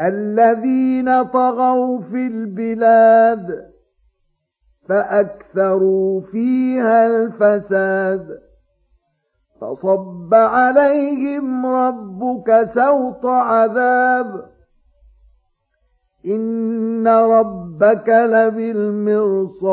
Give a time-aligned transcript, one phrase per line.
[0.00, 3.72] الذين طغوا في البلاد
[4.88, 8.38] فأكثروا فيها الفساد.
[9.60, 14.50] فصب عليهم ربك سوط عذاب.
[16.26, 19.66] إن ربك لبالمرصاد.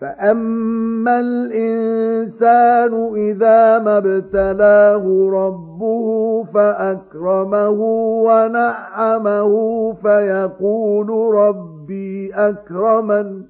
[0.00, 7.80] فأما الإنسان إذا ما ابتلاه ربه فأكرمه
[8.26, 9.52] ونعمه
[9.92, 13.44] فيقول ربي أكرمن.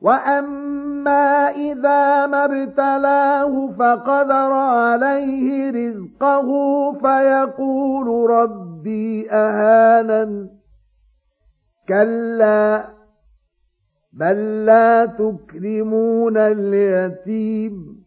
[0.00, 6.48] وأما إذا ما ابتلاه فقدر عليه رزقه
[6.92, 10.48] فيقول ربي أهانن.
[11.88, 12.84] كلا
[14.12, 18.06] بل لا تكرمون اليتيم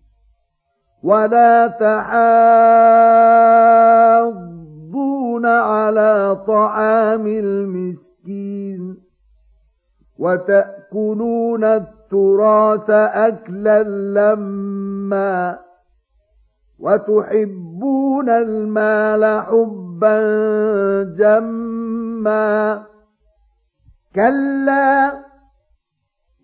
[1.03, 3.68] ولا تحاضون
[6.33, 8.97] طعام المسكين
[10.19, 15.59] وتأكلون التراث أكلا لما
[16.79, 20.19] وتحبون المال حبا
[21.03, 22.83] جما
[24.15, 25.23] كلا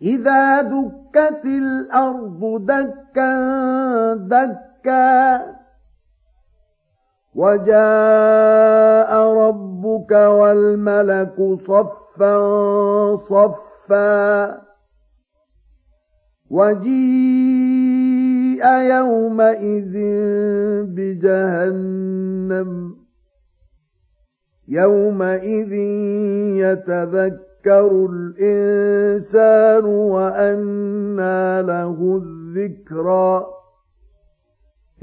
[0.02, 3.34] إذا دكت الأرض دكا
[4.14, 5.42] دكا
[7.36, 8.85] وجاء
[10.28, 12.36] والملك صفا
[13.16, 14.62] صفا
[16.50, 18.06] وجيء
[18.66, 19.94] يومئذ
[20.96, 22.70] بجهنم
[24.68, 25.74] يومئذ
[26.64, 33.55] يتذكر الإنسان وأنى له الذكرى